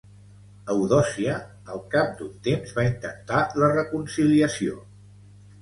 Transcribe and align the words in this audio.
Eudòcia 0.75 1.35
al 1.75 1.83
cap 1.93 2.17
d'un 2.21 2.33
temps 2.49 2.73
va 2.79 2.87
intentar 2.89 3.43
la 3.65 3.71
reconciliació. 3.77 4.83